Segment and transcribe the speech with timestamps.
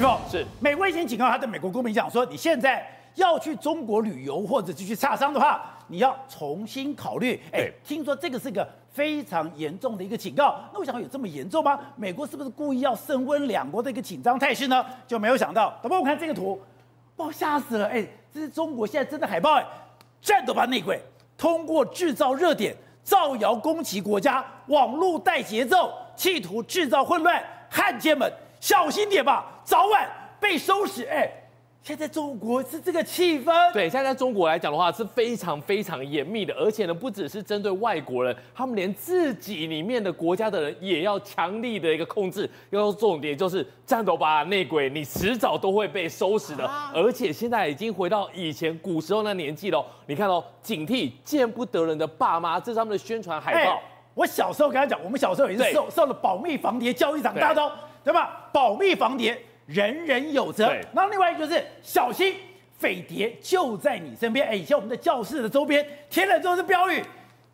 [0.00, 2.82] 玉凤是美国已经警告他的美国公民讲说，你现在
[3.16, 7.38] 要去中国旅游或者是去洽商的话，你要重新考虑。
[7.52, 10.58] 哎，听说这个是个非常严重的一个警告。
[10.72, 11.78] 那我想有这么严重吗？
[11.96, 14.82] 美国是不是故意要升温两国的一个紧张态势呢？
[15.06, 15.78] 就没有想到。
[15.82, 16.58] 导播，我看这个图，
[17.14, 17.86] 把我吓死了。
[17.86, 19.56] 哎，这是中国现在真的海报。
[19.56, 19.66] 哎，
[20.22, 20.98] 战斗吧内鬼，
[21.36, 22.74] 通过制造热点，
[23.04, 27.44] 造谣攻击国家，网络带节奏，企图制造混乱。
[27.68, 30.04] 汉奸们，小心点吧，早晚
[30.40, 31.04] 被收拾。
[31.04, 31.30] 哎，
[31.80, 33.72] 现在中国是这个气氛。
[33.72, 42.50] 对，现在在中国来讲的话是非常非常严密的，而且呢，不只是针对外国人，他们连自己里面的国家的人也要强力的一个控制。
[42.70, 46.66] 要重点就是战斗吧内鬼，你迟早都会被收拾的。
[46.66, 49.86] 啊、而且现在已经回到以前古时候那年纪了。
[50.06, 53.80] 你看哦，警惕见不得人的爸妈，这是他们的宣传海报。
[54.14, 58.48] 我小时候跟他讲，我们小时候也是受受了保密防谍教育长大的，对吧？
[58.52, 60.66] 保密防谍，人人有责。
[60.92, 62.34] 然后另外一个就是小心
[62.76, 64.46] 匪谍就在你身边。
[64.46, 67.02] 哎，以前我们的教室的周边贴了都是标语，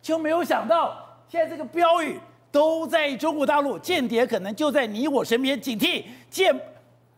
[0.01, 2.19] 就没有想到现在这个标语
[2.51, 6.59] 都在中国大陆，间谍可能就在你我身边，警惕见。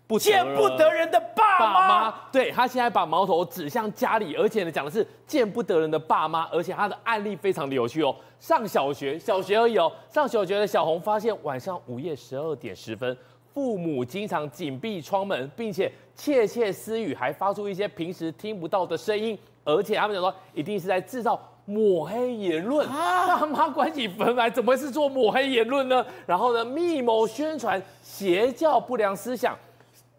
[0.10, 8.16] 不见不得人的爸妈，对，他现在把矛头指向家里，而且呢讲的是见不得人的爸妈，而且他的案例非常的有趣哦。
[8.40, 9.92] 上小学，小学而已哦。
[10.12, 13.16] 上小学的小红发现晚上午夜十二点十分，
[13.60, 22.88] 父母经常紧闭窗门，并且窃窃私语，还发出一些平时听不到的声音，而且他们讲说一定是在制造抹黑言论。
[22.88, 26.06] 爸妈关起门来，怎么会是做抹黑言论呢？
[26.26, 29.54] 然后呢，密谋宣传邪教不良思想。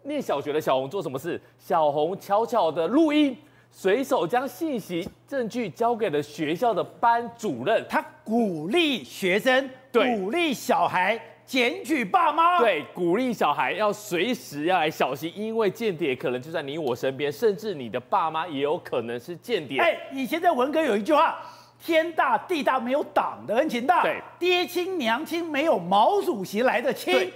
[0.03, 1.41] 念小学的小红做什么事？
[1.57, 3.35] 小红悄悄的录音，
[3.71, 7.83] 随手将信息证据交给了学校的班主任。
[7.89, 11.19] 他鼓励学生，对鼓励小孩
[11.51, 19.77] 检举爸妈，对，鼓励小孩要随时要来小心，因为间谍可能就在你我身边，甚至你的爸妈也有可能是间谍。
[19.77, 21.37] 哎，以前在文革有一句话：
[21.83, 27.29] 天大地大没有党的恩情大，对，爹亲娘亲没有毛主席来的亲，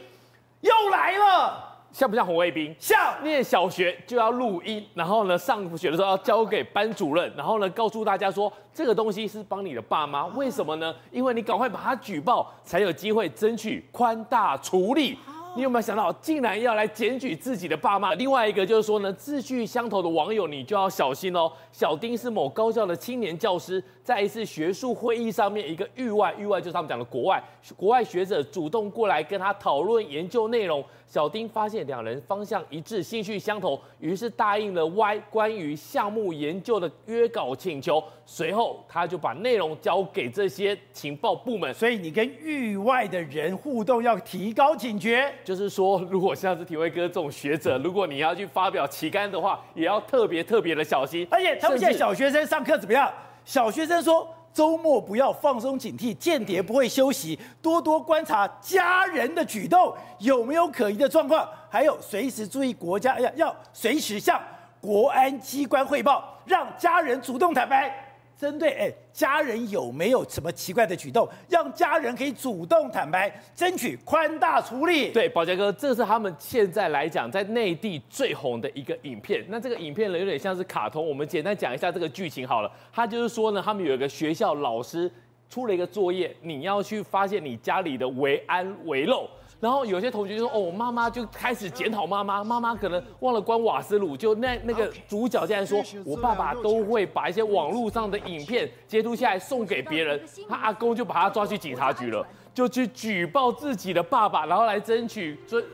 [0.61, 1.64] 又来了。
[1.95, 2.75] 像不像红卫兵？
[2.77, 2.99] 像。
[3.23, 10.93] 念小学就要录音，然后呢，上学的时候要交给班主任，然后呢，告诉大家说这个东西是帮你的爸妈，为什么呢？
[11.09, 15.17] 因为你赶快把它举报，才有机会争取宽大处理。
[15.57, 18.13] 你有没有想到，竟然要来检举自己的爸妈？
[18.15, 21.49] 另外一个就是说呢，志趣相投的网友，你就要小心哦。
[21.71, 27.41] 小丁是某高校的青年教师，在一次学术会议上面，一个域外，域外就是他们讲的国外，
[27.77, 30.83] 国外学者主动过来跟他讨论研究内容。
[31.07, 38.03] 小丁发现两人方向一致，兴趣相投，于是答应了 Y 关于项目研究的约稿请求。
[38.25, 41.71] 随后，他就把内容交给这些情报部门。
[41.73, 45.31] 所以，你跟域外的人互动要提高警觉。
[45.45, 51.25] 就是说，如果像是体威哥这种学者，如果你要去发表旗杆的话，也要特别特别的小心。
[51.29, 53.09] 而且，他们现在小学生上课怎么样？
[53.45, 54.27] 小学生说。
[54.55, 64.41] 周末不要放松警惕，间谍不会休息，多多观察家人的举动有没有可疑的状况，还有随时注意国家，要要随时向
[64.79, 68.04] 国安机关汇报，让家人主动坦白。
[68.37, 75.11] 针对哎，家人有没有什么奇怪的举动，让家人可以主动坦白，争取宽大处理。
[75.11, 79.43] 对，宝杰哥，这是他们现在来讲在内地最红的一个影片。
[79.47, 81.07] 那这个影片呢，有点像是卡通。
[81.07, 82.71] 我们简单讲一下这个剧情好了。
[82.91, 85.09] 他就是说呢，他们有一个学校老师
[85.49, 89.29] 出了一个作业，你要去发现你家里的维安遗漏。
[89.65, 105.65] 然后有些同学就说：“哦，妈妈就开始检讨妈妈，妈妈可能忘了关瓦斯炉。”就那那个主角竟然说：“我爸爸都会把一些网络上的影片截图下来送给别人。”他阿公就把他抓去警察局了，就去举报自己的爸爸，然后来争取追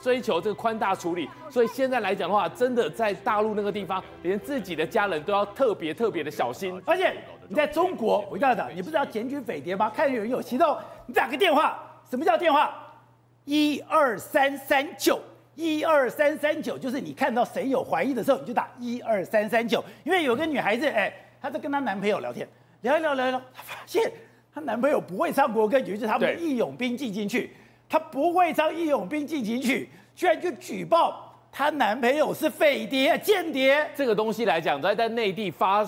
[0.00, 1.28] 追求这个宽大处理。
[1.50, 6.80] 所以现在来讲的话，真的在大陆那个地方，连自己的家人都要特别特别的小心。
[6.86, 7.12] 而且
[7.48, 9.90] 你在中国，我告诉你，你不是要检举匪谍吗？
[9.92, 11.76] 看有人有行动，你打个电话。
[12.08, 12.86] 什么叫电话？
[13.44, 15.20] 一二三三九，
[15.54, 19.84] 一二三三九，就是你看到谁有怀疑的时候，你就打一二三三九。
[20.04, 22.46] 因为有个女孩子，哎，她在跟她男朋友聊天，
[22.82, 24.10] 聊一聊聊一聊，她发现
[24.54, 27.50] 她男朋友不会唱国歌，于是他们义勇兵进行曲，
[27.88, 33.90] 她不会唱义勇兵进行曲，居然就举报她男朋友是匪谍、间谍。
[33.96, 35.86] 这个东西来讲，在在内地发。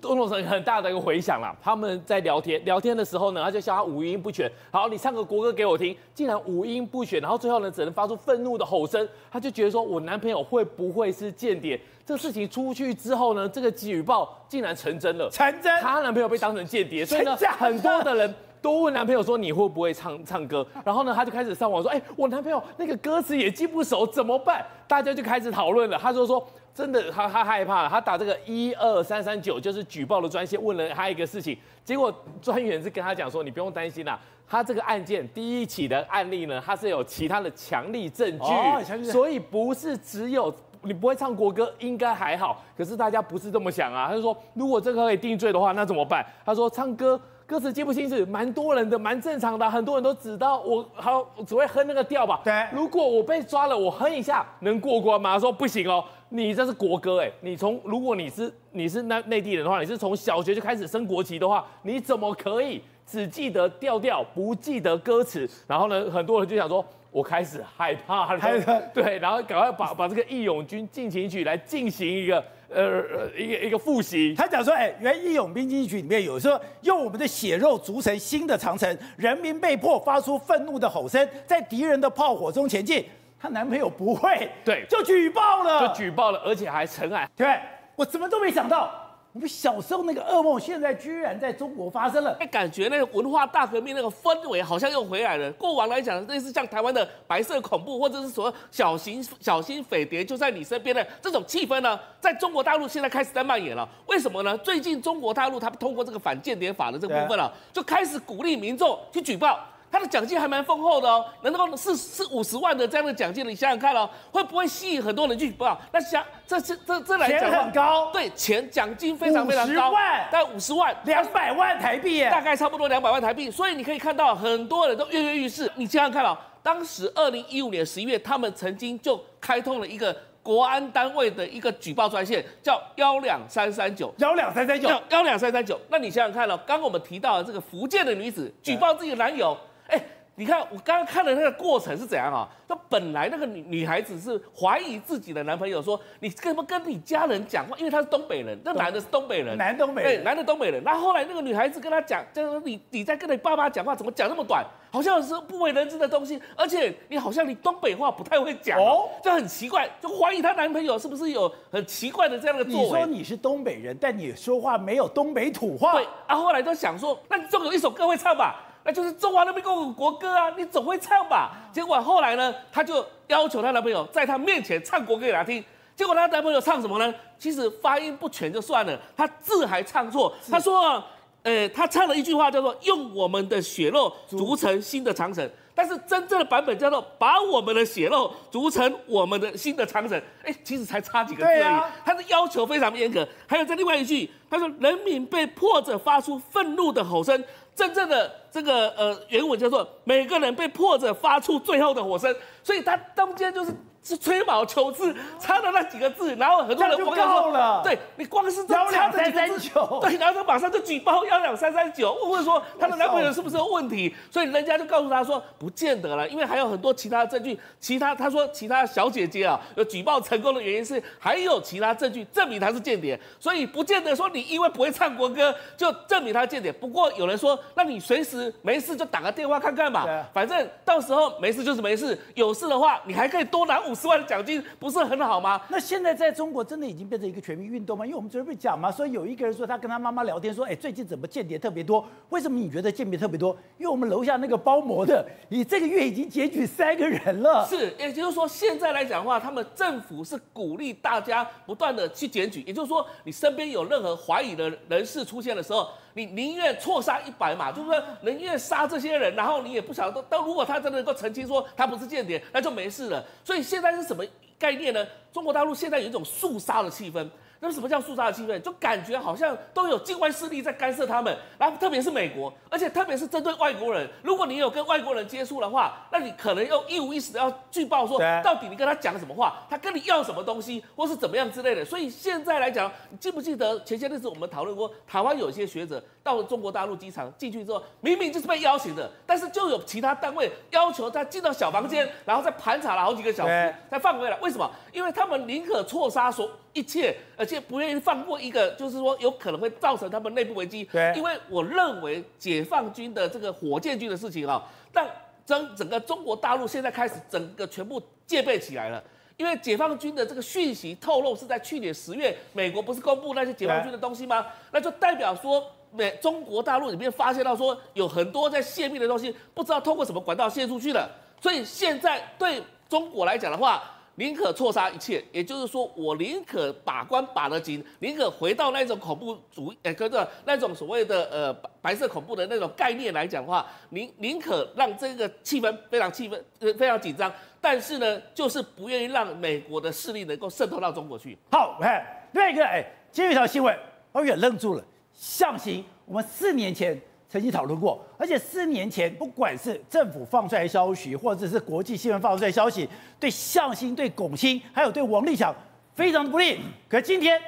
[0.00, 1.54] 都弄成很大的一个回响了。
[1.62, 4.50] 他们在聊天，聊天的时候呢，他就笑他五音不全。
[4.70, 9.06] 好，你唱个国歌给我听，竟然五音不全，然后最后呢，只能发出愤怒的吼声。
[9.30, 11.78] 他就觉得说，我男朋友会不会是间谍？
[12.06, 15.80] 这个事情出去之后呢，这个举报竟然成真了，成真。
[15.80, 24.66] 她男朋友被当成间谍，所以呢，很多的人都问男朋友说你会不会唱唱歌，然后呢，他就开始上网说，哎，我男朋友那个歌词也记不熟，怎么办？
[24.88, 25.96] 大家就开始讨论了。
[25.96, 26.44] 他就说，
[26.74, 34.18] 真的，他他害怕了，他打这个一二三三九就是举报的专线，问了他一个事情，结果专员是跟他讲说，你不用担心啦，
[34.48, 40.54] 他这个案件第一起的案例呢，他是有其他的强力证据，哦、所以不是只有。
[40.82, 42.64] 你不会唱国歌，应该还好。
[42.74, 44.08] 可是大家不是这么想啊。
[44.08, 46.24] 他就说，如果这个可以定罪的话，那怎么办？
[46.42, 47.20] 他说，唱歌
[47.50, 49.68] 歌词记不清楚，蛮多人的，蛮正常的。
[49.68, 52.40] 很多人都知道我好只会哼那个调吧。
[52.44, 52.64] 对。
[52.72, 55.32] 如果我被抓了，我哼一下能过关吗？
[55.32, 57.32] 他说不行哦，你这是国歌哎。
[57.40, 65.50] 你从如果你是你是那内地人的话，你是从小学就开始升国旗的话，你怎么可以只记得调调，不记得歌词？
[65.66, 66.84] 然后呢，很多人就想说。
[67.10, 72.36] 我开始害怕了，对，然后赶快把把这个《义勇军进行曲》来进行一个
[72.68, 74.32] 呃呃一个一个复习。
[74.36, 83.04] 他讲说，哎，原《义勇兵进行曲》里面有说，用我们的血肉筑成新的长城，人民被迫发出愤怒的吼声，在敌人的炮火中前进。
[83.40, 87.28] 她男朋友不会，对，就举报了，就举报了，而且还成案。
[87.34, 87.58] 对，
[87.96, 89.09] 我怎么都没想到。
[89.32, 92.36] 我们小时候那个噩梦，现在居然在中国发生了。
[92.40, 95.52] 哎，感觉那个文化大革命那个氛围好像又回来了。
[95.52, 103.88] 过往来讲，类似像台湾的白色恐怖，或者是说小型小型匪谍就在你身边的这种气氛呢，在中国大陆现在开始在蔓延了。
[104.06, 104.58] 为什么呢？
[104.58, 109.60] 最近中国大陆他们通过这个反间谍法的这个部分啊，就开始鼓励民众去举报。
[109.90, 115.76] 他的奖金还蛮丰厚的哦，能够是是五十万的这样的奖金，你想想看哦，会不会吸引很多人去报？
[115.92, 123.50] 那想这这这这来讲钱很高，对，钱奖金非常非常高，五十万，大概五十万，两百万台币耶，大概差不多两百万台币。
[123.50, 125.68] 所以你可以看到很多人都跃跃欲试。
[125.74, 135.78] 你想想看哦，当时二零一五年十一月，他们曾经就开通了一个国安单位的一个举报专线，叫幺两三三九，幺两三三九，幺两三三九。
[135.88, 139.56] 那你想想看哦，刚刚我们提到的这个福建的女子举报自己的男友。
[139.90, 140.02] 哎，
[140.36, 142.48] 你看我刚刚看的那个过程是怎样啊？
[142.68, 147.76] 那本来那个女女孩子是怀疑自己的男朋友，说你跟不跟你家人讲话？
[147.76, 150.82] 因为他是东北人，那男的是东北人，男东北人，男的东北人。
[150.84, 154.64] 那后来那个女孩子跟他讲，就是说你你在跟你爸爸讲话，怎么讲那么短？
[154.92, 162.84] 好像是不为人知的东西，而且你好像你东北话不太会讲哦，就很奇怪，就怀疑她男朋友是不是有很奇怪的这样的作为。
[162.84, 165.92] 你说你是东北人，但你说话没有东北土话。
[165.92, 168.66] 对，啊，后来都想说，那你总有一首歌会唱吧？
[168.84, 171.52] 那就是中华人民共和国歌啊，你总会唱吧？
[171.72, 175.62] 结果后来呢，她就要求她男朋友在她面前唱国歌给她听。
[175.94, 177.14] 结果她男朋友唱什么呢？
[177.38, 180.34] 其实发音不全就算了，他字还唱错。
[180.50, 181.02] 他说，
[181.42, 190.20] 呃，他唱了一句话叫做“用我们的血肉筑成新的长城”，但是真正的版本叫做“把我们的血肉筑成我们的新的长城”。
[190.44, 191.82] 哎，其实才差几个字而已。
[192.04, 193.26] 他的要求非常严格。
[193.46, 197.42] 还有在另外一句，他说：“人民被迫着发出愤怒的吼声。”
[197.80, 203.74] 真正的这个呃原文叫做每个人被迫着发出最后的吼声，所以他中间就是。
[204.02, 207.82] 是吹毛求疵，差的那几个字，然后很多人不够了。
[207.84, 209.70] 对，你光是这差的几个字，
[210.00, 226.72] 对，然后他马上就举报幺两三三九，问问说他的男朋友是不是有问题，所以人家就告诉他说不见得了，因为还有很多其他的证据，其他他说其他小姐姐啊有举报成功的原因是还有其他证据证明他是间谍，所以不见得说你因为不会唱国歌就证明他是间谍。
[226.72, 234.00] 不过有人说，那你随时没事就打个电话看看嘛，反正到时候没事就是没事，有事的话你还可以多拿五。
[234.00, 235.60] 十万的奖金不是很好吗？
[235.68, 238.06] 那现在在中国真的已经变成一个全民运动吗？
[238.06, 242.02] 因为我们昨天不是讲嘛，说有一个人说他跟他妈妈聊天说，哎，最近怎么间谍特别多？
[242.30, 243.54] 为什么你觉得间谍特别多？
[243.76, 247.66] 因为我们楼下那个包膜的，你这个月已经检举三个人了。
[247.68, 255.86] 是，也就是说现在来讲的话，他们政府是鼓励大家不断的去检举，也就是说你身边有任何怀疑的人士出现的时候。
[256.14, 260.12] 你宁愿错杀一百嘛，就是说宁愿杀这些人，然后你也不想。
[260.12, 263.24] 到，但如果他真的能够澄清说他不是间谍，那就没事了。
[263.44, 264.24] 所以现在是什么
[264.58, 265.06] 概念呢？
[265.32, 267.28] 中国大陆现在有一种肃杀的气氛。
[267.62, 268.58] 那什么叫肃杀的气氛？
[268.60, 274.08] 就感觉好像都有境外势力在干涉他们，然后特别是美国，而且特别是针对外国人。
[274.22, 281.84] 如果你有跟外国人接触的话，那你可能要一五一十的要举报说，到底你跟他讲什么话，他跟你要什么东西，或是怎么样之类的。
[281.84, 294.38] 所以现在来讲，你记不记得前些日子我们讨论过，台湾有一些学者到了中国大陆机场进去之后，明明就是被邀请的，但是就有其他单位要求他进到小房间，然后再盘查了好几个小时才放回来。
[294.40, 294.70] 为什么？
[294.92, 300.84] 因为他们宁可错杀所一切，而且不愿意放过一个，就是说有可能会造成他们内部危机。
[300.84, 304.62] 对，因为我认为解放军的这个火箭军的事情啊，
[304.92, 305.08] 但
[305.44, 309.02] 整整个中国大陆现在开始整个全部戒备起来了。
[309.36, 314.46] 因为解放军的这个讯息透露是在去年十月，美国不是公布那些解放军的东西吗？
[314.70, 321.10] 那就代表说美中国大陆里面发现到说有很多在泄密的东西，不知道通过什么管道泄出去了。
[321.40, 323.82] 所以现在对中国来讲的话，
[324.20, 331.50] 宁可错杀一切，也就是说，我宁可把关把得紧，宁可回到那种恐怖主义，呃，跟着那种所谓的呃
[331.80, 336.38] 白色恐怖的那种概念来讲的话，宁宁可让这个气氛非常气氛
[336.76, 341.38] 非常紧张，但是呢，就是不愿意让美国的势力能够渗透到中国去。
[341.50, 343.74] 好，我看另外一个，哎，今天有一条新闻，
[344.12, 344.84] 我也愣住了。
[345.14, 347.00] 象星，我们四年前。
[347.30, 352.88] 曾经讨论过，而且四年前，不管是政府放出来消息，或者是国际新闻放出来消息，
[353.20, 355.54] 对向心、对龚青，还有对王立强，
[355.94, 356.58] 非常的不利。
[356.88, 357.40] 可是今天，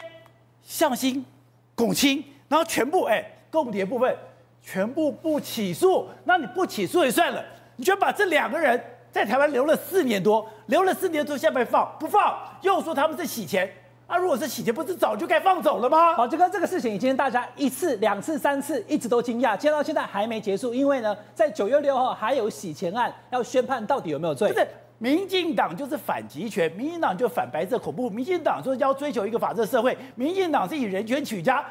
[0.63, 1.25] 象星、
[1.75, 4.17] 龚青，然后全部哎，共谍部分
[4.63, 12.39] 全部不起诉，那你不起诉也算了，你居然把这两个人在台湾留了四年多，留了四年多，现在放不放？
[12.61, 13.69] 又说他们是洗钱。
[14.13, 16.15] 那、啊、如果是洗钱，不是早就该放走了吗？
[16.15, 24.53] 好，这个这个事情已经大家一次、两次、三次，一直都惊讶，接到现在还没结束，因为呢，在九月六号还有洗钱案要宣判，到底有没有罪？
[24.53, 31.65] 不是，民进党就是反集权，民进党就反白色恐怖，民进党说要追求一个法治社会，民进党是以人权取家。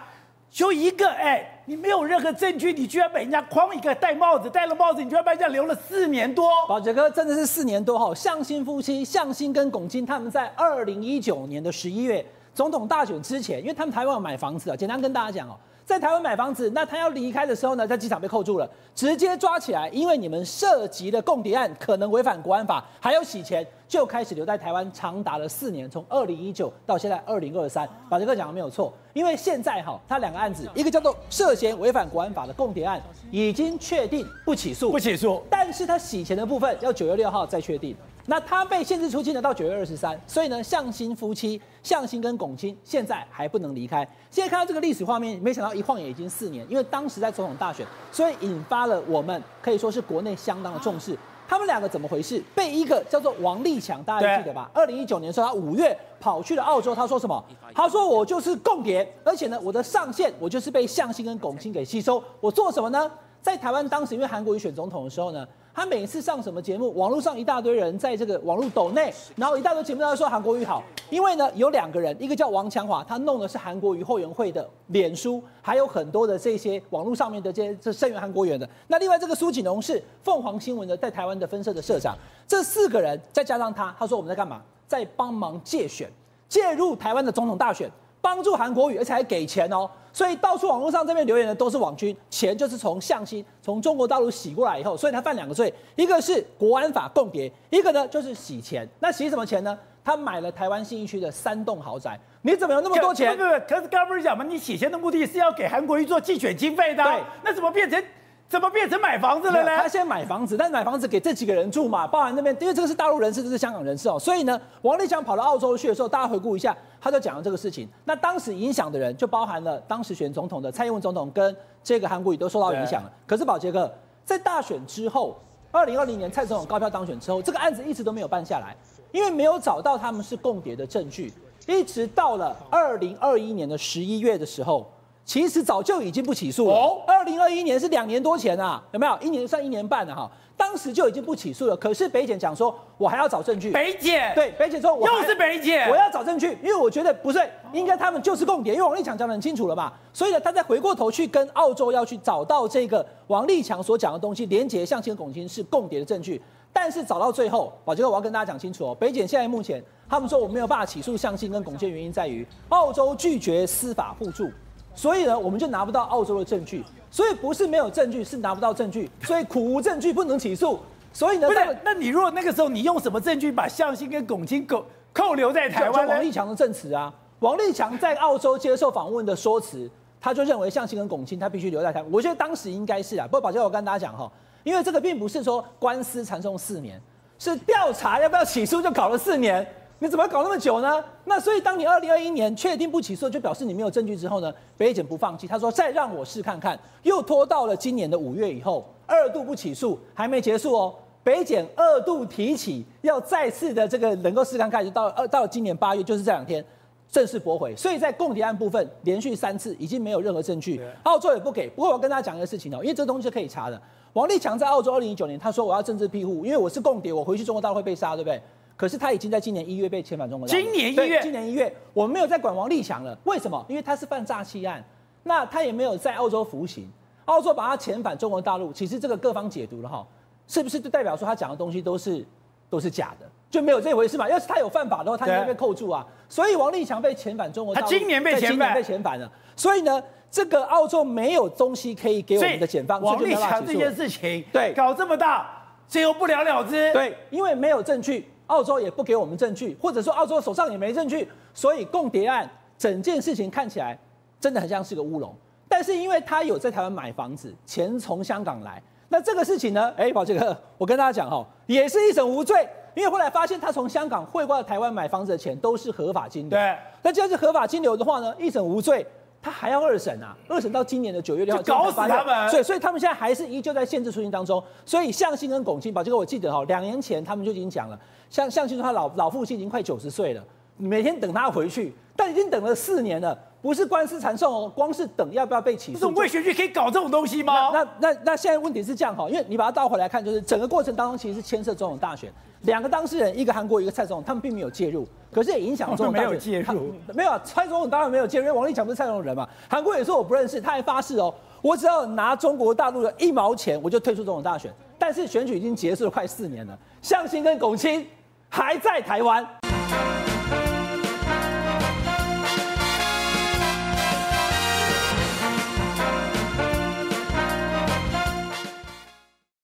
[0.50, 6.50] 就一个哎，你没有任何证据，你居然被人家框一个戴帽子，戴了帽子，你居然被人家留了四年多。
[6.68, 15.56] 宝杰哥真的是四年多哈，向心夫妻，向心跟龚青他们在二零一九年的十一月总统大选之前，因为他们台湾有买房子啊，简单跟大家讲哦。
[15.92, 27.86] 在台湾买房子，那他要离开的时候呢，在机场被扣住了，直接抓起来，因为你们涉及的共谍案可能违反国安法，还有洗钱，就开始留在台湾长达了四年，从二零一九到现在二零二三。
[28.10, 37.94] 宝杰哥讲的没有错，因为现在哈，他两个案子，一个叫做涉嫌违反国安法的共谍案，已经确定不起诉，不起诉，但是他洗钱的部分要九月六号再确定。
[38.28, 44.08] 那他被限制出境呢到九月二十三，所以呢，象星夫妻，象星跟龚青现在还不能离开。
[44.30, 51.18] 现在看到这个历史画面，没想到一晃也已经四年，因为当时在总统大选，所以引发了我们可以说是国内相当的重视。
[51.48, 52.42] 他们两个怎么回事？
[52.56, 54.72] 被一个叫做王立强，大家还记得吧？
[54.74, 57.44] 二零一九年的时候，他五月跑去了澳洲，他说什么？
[57.76, 62.24] 他说我就是共谍，而且呢，我的上线我就是被象星跟龚青给吸收。
[62.40, 63.12] 我做什么呢？
[63.42, 65.46] 在台湾当时因为韩国瑜选总统的时候呢？
[65.74, 78.68] 他每次上什么节目，网络上一大堆人在这个网络抖内，然后一大堆节目都在说韩国瑜好，因为呢有两个人，一个叫王强华，他弄的是韩国瑜后援会的脸书，还有很多的这些网络上面的这些这声援韩国瑜的。
[78.88, 84.62] 那另外这个苏锦荣是凤凰新闻的在台湾的分社的社长，这四个人再加上他，他说我们在干嘛？
[84.88, 86.12] 在帮忙借选，
[86.50, 87.90] 介入台湾的总统大选。
[88.24, 98.88] 帮助韩国瑜，而且还给钱哦，所以到处网络上这边留言的都是网军，钱就是从向心从中国大陆洗过来以后，所以他犯两个罪，一个是国安法共谍，一个呢就是洗钱。
[99.00, 99.78] 那洗什么钱呢？
[100.04, 103.38] 他买了台湾信义区的三栋豪宅，你怎么有那么多钱？
[103.38, 104.44] 不不不，可是刚刚不是讲吗？
[104.44, 108.04] 你洗钱的目的是要给韩国瑜做竞选经费的，对，那怎么变成？
[108.52, 109.78] 怎么变成买房子了呢？
[109.78, 117.88] 他先买房子，但是买房子给这几个人住嘛，包含那边，因为这个是大陆人士，这是香港人士哦，所以呢，王立强跑到澳洲去的时候，大家回顾一下，他就讲了这个事情。
[118.04, 123.10] 那当时影响的人就包含了当时选总统的蔡英文总统跟这个韩国瑜都受到影响了。
[123.26, 123.90] 可是宝杰哥
[124.26, 125.40] 在大选之后，
[125.72, 128.76] 二零二零年蔡总统高票当选之后，这个案子一直都没有办下来，
[129.14, 131.32] 因为没有找到他们是共谍的证据，
[131.68, 134.86] 一直到了二零二一年的十一月的时候。
[135.24, 137.04] 其实早就已经不起诉了。
[137.08, 139.18] 二零二一年是两年多前啊，有没有？
[139.22, 140.30] 一年算一年半了哈。
[140.58, 141.76] 当时就已经不起诉了。
[141.78, 143.72] 可是北检讲说，我还要找证据。
[143.72, 147.40] 北检对北检说，我又是北检，我要找证据，因为我觉得不是，
[147.74, 149.92] 应该他们就是共谍，因为王立强讲得很清楚了嘛。
[150.14, 156.42] 所以呢，他再回过头去跟澳洲要去找到这个王立强所讲的东西，连结象星龚青是共谍的证据。
[156.74, 158.96] 但是找到最后，宝杰哥，我要跟大家讲清楚哦。
[159.00, 164.50] 北检现在目前他们说我没有办法起诉象星跟龚青，原因在于澳洲拒绝司法互助。
[164.94, 170.80] 所以呢，我们就拿不到澳洲的证据，所以不是没有证据，是拿不到证据，所以苦无证据不能起诉。
[171.14, 176.08] 所以呢，不是，那你如果那个时候你用什么证据把向心跟龚青扣扣留在台湾？
[176.08, 182.12] 王立强的证词啊，王立强在澳洲接受访问的说辞，他就认为向心跟龚青他必须留在台湾。
[182.12, 184.32] 我觉得当时应该是啊，不过宝杰我跟大家讲哈，
[184.64, 187.02] 因为这个并不是说官司缠讼四年，
[187.40, 189.68] 是调查要不要起诉就搞了四年。
[190.02, 191.04] 你怎么搞那么久呢？
[191.26, 200.96] 那所以当你二零二一年确定不起诉，就表示你没有证据之后呢，北检不放弃，他说再让我试看看，又拖到了今年的五月以后，二度不起诉，还没结束哦。
[201.24, 206.66] 北检二度提起，要再次的这个能够试看看，就到二到了今年八月，就是这两天
[207.12, 207.76] 正式驳回。
[207.76, 211.70] 所以在共谍案部分，连续三次已经没有任何证据，澳洲也不给。
[211.70, 213.80] 不过我跟大家讲一个事情哦，因为这东西是可以查的。
[214.14, 218.42] 王立强在澳洲二零一九年，他说我要政治庇护，因为我是共谍，我回去中国大陆会被杀，对不对？
[218.82, 220.60] 可是他已经在今年一月被遣返中国大陆。
[220.60, 223.16] 今年一月，今年一月，我们没有再管王立强了。
[223.26, 223.64] 为什么？
[223.70, 224.84] 因为他是犯诈欺案，
[225.22, 226.90] 那他也没有在澳洲服刑，
[227.26, 230.04] 澳洲把他遣返中国大陆，其实这个各方解读了哈，
[230.48, 232.26] 是不是就代表说他讲的东西都是
[232.72, 234.28] 都是假的，就没有这回事嘛？
[234.28, 236.04] 要是他有犯法的话，他应该被扣住啊。
[236.28, 239.32] 所以王立强被遣返中国大陆，他今年被遣返，被遣返了。
[239.56, 243.00] 所以呢，这个澳洲没有东西可以给我们的检方。
[243.00, 245.48] 王立强这件事情，对，搞这么大，
[245.88, 246.92] 最后不了了之。
[246.94, 253.98] 对，因为没有证据，澳洲也不给我们证据，或者说澳洲手上也没证据，所以共谍案整件事情看起来
[254.42, 255.34] 真的很像是个乌龙。
[255.70, 262.68] 但是因为他有在台湾买房子，钱从香港来，那这个事情呢，哎，宝杰哥，我跟大家讲哈，也是一审无罪。
[262.94, 266.76] 因为后来发现他从香港汇过来台湾买房子的钱都是合法金流，对。
[267.02, 269.08] 那既然是合法金流的话呢，一审无罪，
[269.42, 270.38] 他还要二审啊？
[270.48, 272.50] 二审到今年的九月六号，搞死他们。
[272.50, 274.64] 所以，所以他们现在还是依旧在限制出境当中。
[274.86, 280.44] 所以向心跟龚青，宝这个，我记得哈，两年前他们就已经讲了，向向心说他老老父亲已经快九十岁了，
[280.78, 283.38] 每天等他回去，但已经等了四年了。
[283.62, 286.00] 不是官司缠讼哦，光是等要不要被起诉。
[286.00, 287.72] 这种伪选举可以搞这种东西吗？
[287.72, 296.28] 那那那现在问题是这样哈，因为你把它倒回来看，就是整个过程当中其实是牵涉总统大选，两个当事人，一个韩国，一个蔡总统，他们并没有介入，可是也影响总统大选。
[296.28, 299.48] 没有介入，没有啊，蔡总统当然没有介入，因为王立强不是蔡总统人嘛。
[299.70, 304.74] 韩国也说我不认识，他还发誓哦，我只要拿中国大陆的一毛钱，我就退出总统大选。
[304.98, 308.06] 但是选举已经结束了快四年了，向心跟龚清
[308.50, 309.48] 还在台湾。